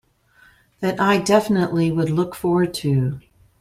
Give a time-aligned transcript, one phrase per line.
[0.79, 3.19] That I "definitely" would look forward to.